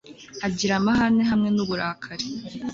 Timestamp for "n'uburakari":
1.55-2.25